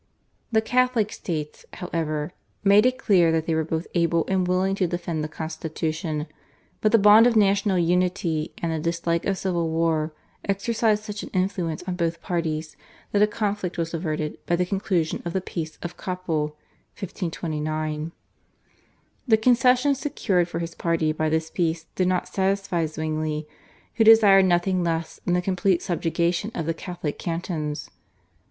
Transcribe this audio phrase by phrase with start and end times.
[0.51, 2.31] The Catholic states, however,
[2.63, 6.25] made it clear that they were both able and willing to defend the constitution,
[6.81, 10.11] but the bond of national unity and the dislike of civil war
[10.43, 12.75] exercised such an influence on both parties
[13.11, 16.55] that a conflict was averted by the conclusion of the Peace of Kappel
[16.99, 18.11] (1529).
[19.27, 23.47] The concessions secured for his party by this Peace did not satisfy Zwingli,
[23.93, 27.91] who desired nothing less than the complete subjugation of the Catholic cantons.